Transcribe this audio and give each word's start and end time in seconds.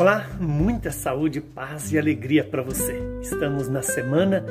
Olá, 0.00 0.30
muita 0.40 0.90
saúde, 0.90 1.42
paz 1.42 1.92
e 1.92 1.98
alegria 1.98 2.42
para 2.42 2.62
você. 2.62 2.98
Estamos 3.20 3.68
na 3.68 3.82
semana 3.82 4.46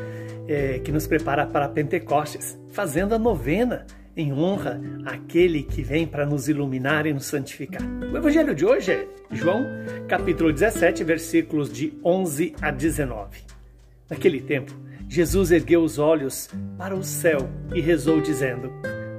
é, 0.48 0.78
que 0.78 0.92
nos 0.92 1.08
prepara 1.08 1.44
para 1.48 1.68
Pentecostes, 1.68 2.56
fazendo 2.70 3.16
a 3.16 3.18
novena 3.18 3.88
em 4.16 4.32
honra 4.32 4.80
àquele 5.08 5.64
que 5.64 5.82
vem 5.82 6.06
para 6.06 6.24
nos 6.24 6.48
iluminar 6.48 7.08
e 7.08 7.14
nos 7.14 7.26
santificar. 7.26 7.82
O 7.82 8.16
evangelho 8.16 8.54
de 8.54 8.64
hoje 8.64 8.92
é 8.92 9.08
João, 9.32 9.66
capítulo 10.08 10.54
17, 10.54 11.04
versículos 11.04 11.74
de 11.74 11.98
11 12.06 12.54
a 12.62 12.70
19. 12.70 13.40
Naquele 14.08 14.42
tempo, 14.42 14.72
Jesus 15.08 15.50
ergueu 15.50 15.82
os 15.82 15.98
olhos 15.98 16.48
para 16.78 16.96
o 16.96 17.02
céu 17.02 17.50
e 17.74 17.82
rezou, 17.82 18.22
dizendo: 18.22 18.72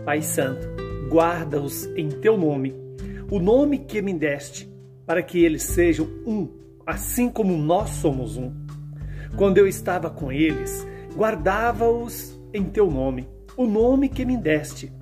Pai 0.05 0.23
Santo, 0.23 0.65
guarda-os 1.09 1.87
em 1.97 2.09
teu 2.09 2.39
nome, 2.39 2.73
o 3.29 3.41
nome 3.41 3.79
que 3.79 4.01
me 4.01 4.15
deste 4.15 4.71
para 5.11 5.25
que 5.25 5.45
eles 5.45 5.65
sejam 5.65 6.07
um, 6.25 6.49
assim 6.87 7.29
como 7.29 7.57
nós 7.57 7.91
somos 7.91 8.37
um. 8.37 8.53
Quando 9.37 9.59
eu 9.59 9.67
estava 9.67 10.09
com 10.09 10.31
eles, 10.31 10.87
guardava-os 11.17 12.41
em 12.55 12.63
teu 12.63 12.89
nome, 12.89 13.29
o 13.57 13.67
nome 13.67 14.09
que 14.09 14.25
me 14.25 14.37
deste. 14.37 14.93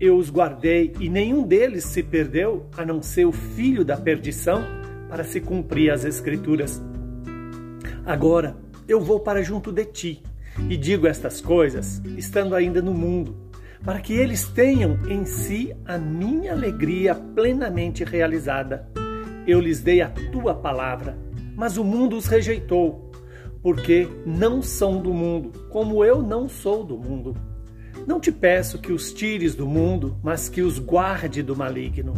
Eu 0.00 0.16
os 0.16 0.28
guardei 0.28 0.92
e 0.98 1.08
nenhum 1.08 1.46
deles 1.46 1.84
se 1.84 2.02
perdeu, 2.02 2.68
a 2.76 2.84
não 2.84 3.00
ser 3.00 3.26
o 3.26 3.30
filho 3.30 3.84
da 3.84 3.96
perdição, 3.96 4.60
para 5.08 5.22
se 5.22 5.40
cumprir 5.40 5.92
as 5.92 6.04
Escrituras. 6.04 6.82
Agora 8.04 8.56
eu 8.88 9.00
vou 9.00 9.20
para 9.20 9.40
junto 9.40 9.70
de 9.70 9.84
ti 9.84 10.22
e 10.68 10.76
digo 10.76 11.06
estas 11.06 11.40
coisas, 11.40 12.02
estando 12.18 12.56
ainda 12.56 12.82
no 12.82 12.92
mundo, 12.92 13.36
para 13.84 14.00
que 14.00 14.14
eles 14.14 14.48
tenham 14.48 14.98
em 15.08 15.24
si 15.24 15.72
a 15.86 15.96
minha 15.96 16.50
alegria 16.50 17.14
plenamente 17.14 18.02
realizada. 18.02 19.03
Eu 19.46 19.60
lhes 19.60 19.80
dei 19.80 20.00
a 20.00 20.08
tua 20.08 20.54
palavra, 20.54 21.18
mas 21.56 21.76
o 21.76 21.84
mundo 21.84 22.16
os 22.16 22.26
rejeitou, 22.26 23.10
porque 23.62 24.08
não 24.24 24.62
são 24.62 25.00
do 25.00 25.12
mundo, 25.12 25.52
como 25.70 26.04
eu 26.04 26.22
não 26.22 26.48
sou 26.48 26.84
do 26.84 26.96
mundo. 26.96 27.36
Não 28.06 28.20
te 28.20 28.32
peço 28.32 28.78
que 28.78 28.92
os 28.92 29.12
tires 29.12 29.54
do 29.54 29.66
mundo, 29.66 30.16
mas 30.22 30.48
que 30.48 30.62
os 30.62 30.78
guarde 30.78 31.42
do 31.42 31.56
maligno. 31.56 32.14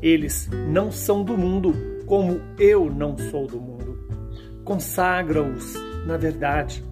Eles 0.00 0.48
não 0.68 0.90
são 0.90 1.22
do 1.22 1.36
mundo, 1.36 1.74
como 2.06 2.40
eu 2.58 2.90
não 2.90 3.16
sou 3.18 3.46
do 3.46 3.60
mundo. 3.60 3.98
Consagra-os 4.64 5.90
na 6.06 6.16
verdade, 6.16 6.84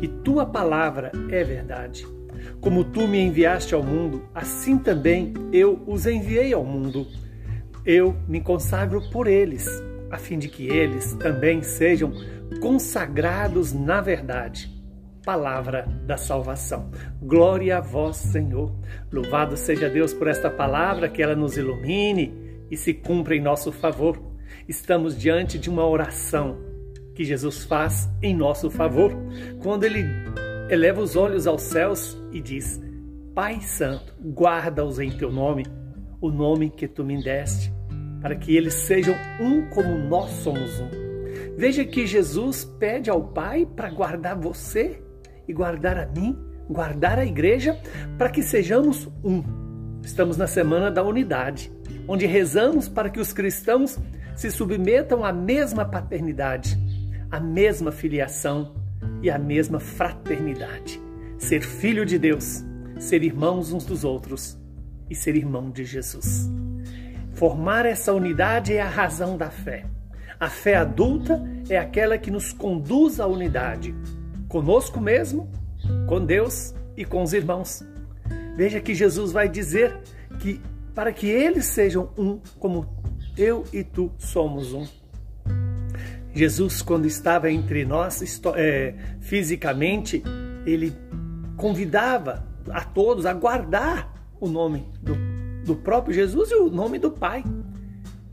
e 0.00 0.08
tua 0.08 0.46
palavra 0.46 1.12
é 1.30 1.42
verdade. 1.42 2.06
Como 2.60 2.84
tu 2.84 3.06
me 3.06 3.18
enviaste 3.20 3.74
ao 3.74 3.82
mundo, 3.82 4.22
assim 4.34 4.78
também 4.78 5.34
eu 5.52 5.82
os 5.86 6.06
enviei 6.06 6.52
ao 6.52 6.64
mundo. 6.64 7.06
Eu 7.86 8.16
me 8.26 8.40
consagro 8.40 9.02
por 9.10 9.26
eles, 9.26 9.68
a 10.10 10.16
fim 10.16 10.38
de 10.38 10.48
que 10.48 10.66
eles 10.66 11.14
também 11.14 11.62
sejam 11.62 12.12
consagrados 12.60 13.74
na 13.74 14.00
verdade. 14.00 14.72
Palavra 15.22 15.86
da 16.06 16.16
salvação. 16.16 16.90
Glória 17.20 17.78
a 17.78 17.80
vós, 17.80 18.16
Senhor. 18.16 18.74
Louvado 19.12 19.56
seja 19.56 19.88
Deus 19.88 20.14
por 20.14 20.28
esta 20.28 20.50
palavra, 20.50 21.08
que 21.08 21.22
ela 21.22 21.34
nos 21.34 21.56
ilumine 21.58 22.32
e 22.70 22.76
se 22.76 22.94
cumpra 22.94 23.36
em 23.36 23.40
nosso 23.40 23.70
favor. 23.70 24.18
Estamos 24.66 25.18
diante 25.18 25.58
de 25.58 25.68
uma 25.68 25.86
oração 25.86 26.58
que 27.14 27.24
Jesus 27.24 27.64
faz 27.64 28.08
em 28.22 28.34
nosso 28.34 28.70
favor, 28.70 29.12
quando 29.62 29.84
ele 29.84 30.04
eleva 30.70 31.00
os 31.00 31.16
olhos 31.16 31.46
aos 31.46 31.62
céus 31.62 32.16
e 32.32 32.40
diz: 32.40 32.82
Pai 33.34 33.60
Santo, 33.60 34.14
guarda-os 34.22 34.98
em 34.98 35.10
teu 35.10 35.30
nome, 35.30 35.64
o 36.26 36.30
nome 36.30 36.70
que 36.70 36.88
tu 36.88 37.04
me 37.04 37.22
deste 37.22 37.70
para 38.22 38.34
que 38.34 38.56
eles 38.56 38.72
sejam 38.72 39.14
um 39.38 39.68
como 39.68 39.98
nós 39.98 40.30
somos 40.30 40.80
um. 40.80 40.88
Veja 41.58 41.84
que 41.84 42.06
Jesus 42.06 42.64
pede 42.64 43.10
ao 43.10 43.22
Pai 43.22 43.66
para 43.66 43.90
guardar 43.90 44.34
você 44.34 45.02
e 45.46 45.52
guardar 45.52 45.98
a 45.98 46.06
mim, 46.06 46.34
guardar 46.66 47.18
a 47.18 47.26
igreja, 47.26 47.78
para 48.16 48.30
que 48.30 48.42
sejamos 48.42 49.06
um. 49.22 49.42
Estamos 50.02 50.38
na 50.38 50.46
semana 50.46 50.90
da 50.90 51.02
unidade, 51.02 51.70
onde 52.08 52.24
rezamos 52.24 52.88
para 52.88 53.10
que 53.10 53.20
os 53.20 53.34
cristãos 53.34 53.98
se 54.34 54.50
submetam 54.50 55.22
à 55.22 55.30
mesma 55.30 55.84
paternidade, 55.84 56.78
à 57.30 57.38
mesma 57.38 57.92
filiação 57.92 58.74
e 59.20 59.28
à 59.28 59.38
mesma 59.38 59.78
fraternidade. 59.78 60.98
Ser 61.36 61.60
filho 61.60 62.06
de 62.06 62.18
Deus, 62.18 62.64
ser 62.98 63.22
irmãos 63.22 63.70
uns 63.70 63.84
dos 63.84 64.02
outros 64.02 64.63
e 65.08 65.14
ser 65.14 65.36
irmão 65.36 65.70
de 65.70 65.84
Jesus. 65.84 66.50
Formar 67.34 67.84
essa 67.84 68.12
unidade 68.12 68.74
é 68.74 68.80
a 68.80 68.88
razão 68.88 69.36
da 69.36 69.50
fé. 69.50 69.84
A 70.38 70.48
fé 70.48 70.76
adulta 70.76 71.42
é 71.68 71.78
aquela 71.78 72.18
que 72.18 72.30
nos 72.30 72.52
conduz 72.52 73.20
à 73.20 73.26
unidade, 73.26 73.94
conosco 74.48 75.00
mesmo, 75.00 75.50
com 76.06 76.24
Deus 76.24 76.74
e 76.96 77.04
com 77.04 77.22
os 77.22 77.32
irmãos. 77.32 77.82
Veja 78.56 78.80
que 78.80 78.94
Jesus 78.94 79.32
vai 79.32 79.48
dizer 79.48 79.98
que 80.38 80.60
para 80.94 81.12
que 81.12 81.28
eles 81.28 81.66
sejam 81.66 82.10
um, 82.16 82.38
como 82.58 82.86
eu 83.36 83.64
e 83.72 83.82
tu 83.82 84.12
somos 84.18 84.72
um. 84.72 84.86
Jesus, 86.32 86.82
quando 86.82 87.06
estava 87.06 87.50
entre 87.50 87.84
nós 87.84 88.22
é, 88.56 88.94
fisicamente, 89.20 90.22
ele 90.66 90.92
convidava 91.56 92.46
a 92.70 92.82
todos 92.82 93.26
a 93.26 93.32
guardar 93.32 94.13
o 94.44 94.48
nome 94.48 94.86
do 95.02 95.34
do 95.64 95.74
próprio 95.74 96.14
Jesus 96.14 96.50
e 96.50 96.54
o 96.54 96.70
nome 96.70 96.98
do 96.98 97.10
Pai. 97.10 97.42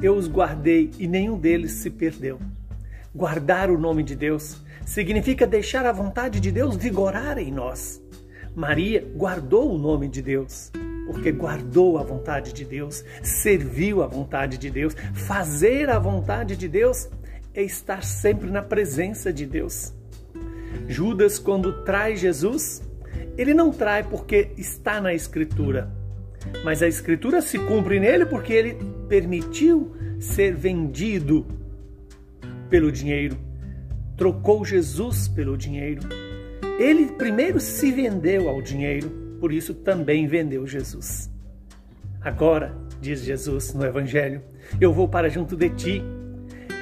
Eu 0.01 0.15
os 0.15 0.27
guardei 0.27 0.91
e 0.99 1.07
nenhum 1.07 1.37
deles 1.37 1.71
se 1.73 1.89
perdeu. 1.89 2.39
Guardar 3.15 3.69
o 3.69 3.77
nome 3.77 4.03
de 4.03 4.15
Deus 4.15 4.57
significa 4.85 5.47
deixar 5.47 5.85
a 5.85 5.91
vontade 5.91 6.39
de 6.39 6.51
Deus 6.51 6.75
vigorar 6.75 7.37
em 7.37 7.51
nós. 7.51 8.01
Maria 8.53 9.07
guardou 9.15 9.73
o 9.73 9.77
nome 9.77 10.09
de 10.09 10.21
Deus, 10.21 10.71
porque 11.05 11.31
guardou 11.31 11.97
a 11.97 12.03
vontade 12.03 12.51
de 12.51 12.65
Deus, 12.65 13.03
serviu 13.23 14.03
a 14.03 14.07
vontade 14.07 14.57
de 14.57 14.69
Deus. 14.69 14.93
Fazer 15.13 15.89
a 15.89 15.99
vontade 15.99 16.57
de 16.57 16.67
Deus 16.67 17.07
é 17.53 17.63
estar 17.63 18.03
sempre 18.03 18.49
na 18.49 18.61
presença 18.61 19.31
de 19.31 19.45
Deus. 19.45 19.93
Judas, 20.87 21.39
quando 21.39 21.83
traz 21.83 22.19
Jesus, 22.19 22.81
ele 23.37 23.53
não 23.53 23.71
trai 23.71 24.03
porque 24.03 24.51
está 24.57 24.99
na 24.99 25.13
Escritura, 25.13 26.00
mas 26.63 26.81
a 26.81 26.87
escritura 26.87 27.41
se 27.41 27.57
cumpre 27.59 27.99
nele 27.99 28.25
porque 28.25 28.53
ele 28.53 28.77
permitiu 29.07 29.95
ser 30.19 30.55
vendido 30.55 31.45
pelo 32.69 32.91
dinheiro, 32.91 33.37
trocou 34.15 34.63
Jesus 34.63 35.27
pelo 35.27 35.57
dinheiro. 35.57 36.01
Ele 36.79 37.07
primeiro 37.07 37.59
se 37.59 37.91
vendeu 37.91 38.47
ao 38.47 38.61
dinheiro, 38.61 39.09
por 39.39 39.51
isso 39.51 39.73
também 39.73 40.27
vendeu 40.27 40.65
Jesus. 40.65 41.29
Agora, 42.21 42.75
diz 43.01 43.23
Jesus 43.23 43.73
no 43.73 43.83
Evangelho, 43.83 44.41
eu 44.79 44.93
vou 44.93 45.07
para 45.07 45.29
junto 45.29 45.55
de 45.55 45.69
ti, 45.69 46.03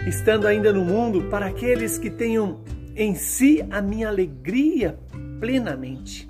estando 0.06 0.46
ainda 0.46 0.72
no 0.74 0.84
mundo, 0.84 1.24
para 1.30 1.48
aqueles 1.48 1.98
que 1.98 2.10
tenham 2.10 2.62
em 2.96 3.16
si 3.16 3.66
a 3.72 3.82
minha 3.82 4.10
alegria 4.10 5.00
plenamente. 5.40 6.28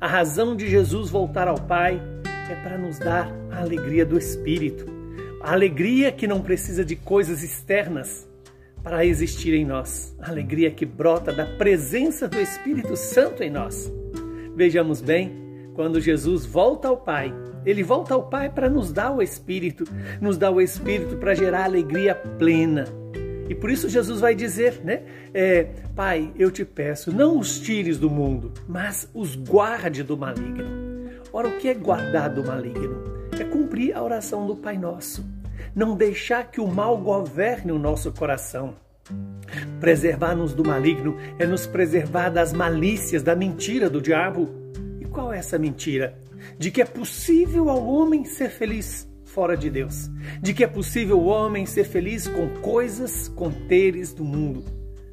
A 0.00 0.06
razão 0.06 0.56
de 0.56 0.68
Jesus 0.68 1.10
voltar 1.10 1.48
ao 1.48 1.60
Pai 1.60 2.00
é 2.48 2.54
para 2.54 2.78
nos 2.78 2.98
dar 2.98 3.30
a 3.50 3.60
alegria 3.60 4.06
do 4.06 4.18
Espírito. 4.18 4.86
A 5.40 5.52
alegria 5.52 6.12
que 6.12 6.26
não 6.26 6.40
precisa 6.40 6.84
de 6.84 6.96
coisas 6.96 7.42
externas 7.42 8.28
para 8.82 9.04
existir 9.04 9.54
em 9.54 9.64
nós. 9.64 10.16
A 10.20 10.30
alegria 10.30 10.70
que 10.70 10.86
brota 10.86 11.32
da 11.32 11.44
presença 11.44 12.28
do 12.28 12.38
Espírito 12.38 12.96
Santo 12.96 13.42
em 13.42 13.50
nós. 13.50 13.92
Vejamos 14.54 15.00
bem, 15.00 15.32
quando 15.74 16.00
Jesus 16.00 16.46
volta 16.46 16.88
ao 16.88 16.96
Pai, 16.96 17.34
ele 17.64 17.82
volta 17.82 18.14
ao 18.14 18.28
Pai 18.28 18.48
para 18.48 18.70
nos 18.70 18.92
dar 18.92 19.10
o 19.10 19.20
Espírito, 19.20 19.84
nos 20.20 20.38
dá 20.38 20.50
o 20.50 20.60
Espírito 20.60 21.16
para 21.16 21.34
gerar 21.34 21.64
alegria 21.64 22.14
plena. 22.14 22.84
E 23.48 23.54
por 23.54 23.70
isso 23.70 23.88
Jesus 23.88 24.20
vai 24.20 24.34
dizer, 24.34 24.80
né? 24.84 25.02
É, 25.34 25.64
Pai, 25.94 26.32
eu 26.38 26.50
te 26.50 26.64
peço, 26.64 27.12
não 27.12 27.38
os 27.38 27.58
tires 27.58 27.98
do 27.98 28.08
mundo, 28.08 28.52
mas 28.68 29.10
os 29.12 29.34
guarde 29.36 30.02
do 30.02 30.16
maligno. 30.16 30.85
Ora, 31.36 31.48
o 31.48 31.58
que 31.58 31.68
é 31.68 31.74
guardar 31.74 32.30
do 32.30 32.42
maligno? 32.42 33.28
É 33.38 33.44
cumprir 33.44 33.94
a 33.94 34.02
oração 34.02 34.46
do 34.46 34.56
Pai 34.56 34.78
Nosso. 34.78 35.22
Não 35.74 35.94
deixar 35.94 36.50
que 36.50 36.62
o 36.62 36.66
mal 36.66 36.96
governe 36.96 37.70
o 37.72 37.78
nosso 37.78 38.10
coração. 38.10 38.74
Preservar-nos 39.78 40.54
do 40.54 40.64
maligno 40.64 41.14
é 41.38 41.44
nos 41.44 41.66
preservar 41.66 42.30
das 42.30 42.54
malícias, 42.54 43.22
da 43.22 43.36
mentira 43.36 43.90
do 43.90 44.00
diabo. 44.00 44.48
E 44.98 45.04
qual 45.04 45.30
é 45.30 45.36
essa 45.36 45.58
mentira? 45.58 46.16
De 46.58 46.70
que 46.70 46.80
é 46.80 46.86
possível 46.86 47.68
ao 47.68 47.86
homem 47.86 48.24
ser 48.24 48.48
feliz 48.48 49.06
fora 49.26 49.58
de 49.58 49.68
Deus. 49.68 50.10
De 50.40 50.54
que 50.54 50.64
é 50.64 50.66
possível 50.66 51.20
o 51.20 51.26
homem 51.26 51.66
ser 51.66 51.84
feliz 51.84 52.26
com 52.26 52.48
coisas, 52.62 53.28
com 53.28 53.50
teres 53.50 54.14
do 54.14 54.24
mundo. 54.24 54.64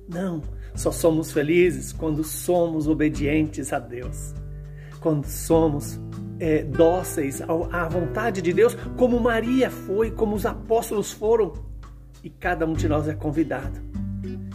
Não, 0.07 0.41
só 0.73 0.89
somos 0.89 1.33
felizes 1.33 1.91
quando 1.91 2.23
somos 2.23 2.87
obedientes 2.87 3.73
a 3.73 3.79
Deus. 3.79 4.33
Quando 5.01 5.25
somos 5.25 5.99
é, 6.43 6.61
dóceis 6.61 7.41
à 7.41 7.87
vontade 7.87 8.41
de 8.41 8.51
Deus, 8.51 8.75
como 8.97 9.17
Maria 9.17 9.69
foi, 9.69 10.11
como 10.11 10.35
os 10.35 10.45
apóstolos 10.45 11.09
foram. 11.09 11.53
e 12.21 12.29
cada 12.29 12.65
um 12.65 12.73
de 12.73 12.87
nós 12.87 13.07
é 13.07 13.13
convidado. 13.13 13.79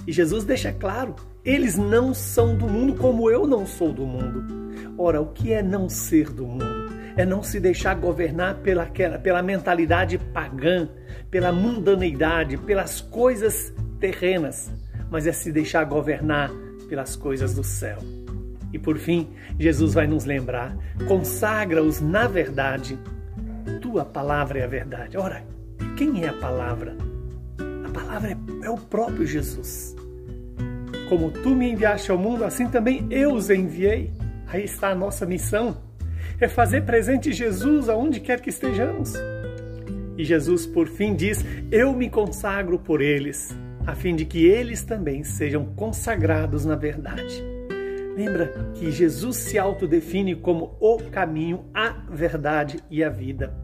E 0.07 0.13
Jesus 0.13 0.45
deixa 0.45 0.71
claro: 0.71 1.15
eles 1.43 1.79
não 1.79 2.13
são 2.13 2.55
do 2.55 2.69
mundo 2.69 2.95
como 2.95 3.31
eu 3.31 3.47
não 3.47 3.67
sou 3.67 3.91
do 3.91 4.05
mundo. 4.05 4.45
Ora, 4.99 5.21
o 5.21 5.29
que 5.29 5.51
é 5.51 5.63
não 5.63 5.89
ser 5.89 6.31
do 6.31 6.47
mundo? 6.47 6.93
É 7.17 7.25
não 7.25 7.43
se 7.43 7.59
deixar 7.59 7.95
governar 7.95 8.57
pela, 8.57 8.87
pela 8.87 9.43
mentalidade 9.43 10.19
pagã, 10.19 10.91
pela 11.31 11.53
mundaneidade, 11.53 12.59
pelas 12.59 13.01
coisas 13.01 13.73
terrenas, 13.99 14.71
mas 15.11 15.27
é 15.27 15.33
se 15.33 15.51
deixar 15.51 15.85
governar 15.85 16.51
pelas 16.89 17.17
coisas 17.17 17.55
do 17.55 17.65
céu. 17.65 17.99
E 18.73 18.79
por 18.79 18.99
fim, 18.99 19.29
Jesus 19.59 19.95
vai 19.95 20.07
nos 20.07 20.25
lembrar: 20.25 20.77
consagra-os 21.07 22.01
na 22.01 22.27
verdade. 22.27 22.99
Tua 23.81 24.05
palavra 24.05 24.59
é 24.59 24.65
a 24.65 24.69
verdade. 24.69 25.17
Ora, 25.17 25.43
quem 25.97 26.25
é 26.25 26.29
a 26.29 26.33
palavra? 26.33 26.97
A 27.87 27.91
palavra 27.91 28.31
é, 28.31 28.67
é 28.67 28.71
o 28.71 28.77
próprio 28.77 29.27
Jesus. 29.27 29.97
Como 31.09 31.31
tu 31.31 31.51
me 31.51 31.71
enviaste 31.71 32.11
ao 32.11 32.19
mundo, 32.19 32.45
assim 32.45 32.69
também 32.69 33.07
eu 33.11 33.33
os 33.33 33.49
enviei. 33.51 34.13
Aí 34.47 34.65
está 34.65 34.91
a 34.91 34.95
nossa 34.95 35.25
missão: 35.25 35.79
é 36.41 36.49
fazer 36.49 36.83
presente 36.83 37.33
Jesus 37.33 37.89
aonde 37.89 38.21
quer 38.21 38.41
que 38.41 38.51
estejamos. 38.51 39.15
E 40.17 40.25
Jesus, 40.25 40.67
por 40.67 40.89
fim, 40.89 41.15
diz: 41.15 41.45
Eu 41.71 41.95
me 41.95 42.11
consagro 42.11 42.79
por 42.79 43.01
eles, 43.01 43.57
a 43.87 43.95
fim 43.95 44.15
de 44.15 44.25
que 44.25 44.47
eles 44.47 44.83
também 44.83 45.25
sejam 45.25 45.65
consagrados 45.77 46.65
na 46.65 46.75
verdade. 46.75 47.58
Lembra 48.19 48.53
que 48.75 48.91
Jesus 48.91 49.37
se 49.37 49.57
autodefine 49.57 50.35
como 50.35 50.77
o 50.81 50.99
caminho, 51.05 51.67
a 51.73 51.91
verdade 52.11 52.83
e 52.91 53.05
a 53.05 53.09
vida. 53.09 53.57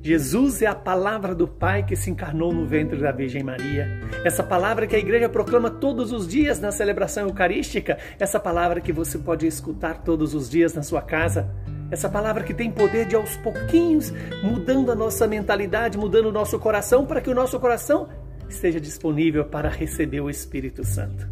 Jesus 0.00 0.62
é 0.62 0.66
a 0.66 0.74
palavra 0.74 1.34
do 1.34 1.46
Pai 1.46 1.84
que 1.84 1.94
se 1.94 2.10
encarnou 2.10 2.50
no 2.50 2.64
ventre 2.64 2.98
da 2.98 3.12
Virgem 3.12 3.42
Maria. 3.42 3.86
Essa 4.24 4.42
palavra 4.42 4.86
que 4.86 4.96
a 4.96 4.98
igreja 4.98 5.28
proclama 5.28 5.68
todos 5.68 6.12
os 6.12 6.26
dias 6.26 6.58
na 6.58 6.72
celebração 6.72 7.28
eucarística, 7.28 7.98
essa 8.18 8.40
palavra 8.40 8.80
que 8.80 8.90
você 8.90 9.18
pode 9.18 9.46
escutar 9.46 10.02
todos 10.02 10.32
os 10.32 10.48
dias 10.48 10.72
na 10.72 10.82
sua 10.82 11.02
casa. 11.02 11.54
Essa 11.90 12.08
palavra 12.08 12.42
que 12.42 12.54
tem 12.54 12.70
poder 12.70 13.04
de 13.04 13.16
aos 13.16 13.36
pouquinhos 13.36 14.14
mudando 14.42 14.90
a 14.90 14.94
nossa 14.94 15.26
mentalidade, 15.26 15.98
mudando 15.98 16.30
o 16.30 16.32
nosso 16.32 16.58
coração, 16.58 17.04
para 17.04 17.20
que 17.20 17.28
o 17.28 17.34
nosso 17.34 17.60
coração 17.60 18.08
esteja 18.48 18.80
disponível 18.80 19.44
para 19.44 19.68
receber 19.68 20.22
o 20.22 20.30
Espírito 20.30 20.86
Santo. 20.86 21.28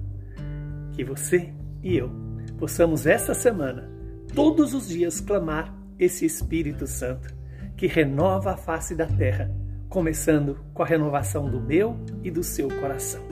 Que 0.93 1.03
você 1.03 1.51
e 1.83 1.97
eu 1.97 2.28
possamos 2.59 3.07
essa 3.07 3.35
semana, 3.35 3.89
todos 4.35 4.75
os 4.75 4.89
dias, 4.89 5.21
clamar 5.21 5.75
esse 5.99 6.27
Espírito 6.27 6.87
Santo 6.87 7.35
que 7.77 7.87
renova 7.87 8.53
a 8.53 8.57
face 8.57 8.95
da 8.95 9.07
terra, 9.07 9.51
começando 9.89 10.59
com 10.75 10.83
a 10.83 10.87
renovação 10.87 11.49
do 11.49 11.61
meu 11.61 11.97
e 12.23 12.31
do 12.31 12.43
seu 12.43 12.69
coração. 12.69 13.23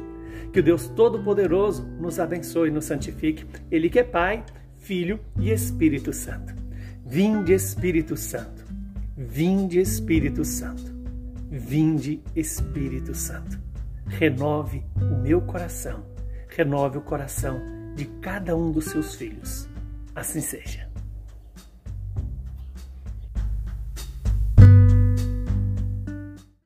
Que 0.53 0.61
o 0.61 0.63
Deus 0.63 0.89
Todo-Poderoso 0.89 1.85
nos 2.01 2.21
abençoe 2.21 2.69
e 2.69 2.73
nos 2.73 2.85
santifique, 2.85 3.45
Ele 3.71 3.91
que 3.91 3.99
é 3.99 4.05
Pai, 4.05 4.45
Filho 4.79 5.19
e 5.39 5.51
Espírito 5.51 6.13
Santo. 6.13 6.55
Vinde, 7.05 7.53
Espírito 7.53 8.17
Santo. 8.17 8.65
Vinde, 9.17 9.81
Espírito 9.81 10.45
Santo. 10.45 10.95
Vinde, 11.51 12.23
Espírito 12.35 13.15
Santo. 13.15 13.59
Renove 14.07 14.85
o 15.01 15.17
meu 15.21 15.41
coração. 15.41 16.05
Renove 16.49 16.99
o 16.99 17.03
coração 17.03 17.76
de 17.97 18.05
cada 18.21 18.55
um 18.55 18.71
dos 18.71 18.85
seus 18.85 19.15
filhos. 19.17 19.67
Assim 20.15 20.41
seja. 20.41 20.86